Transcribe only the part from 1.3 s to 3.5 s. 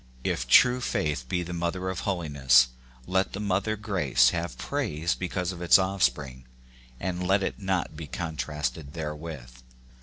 the mother of holiness, let the